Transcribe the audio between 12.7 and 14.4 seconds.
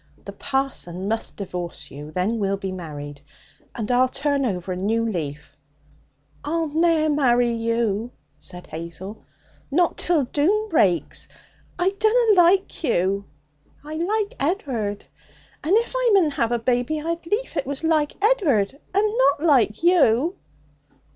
you. I like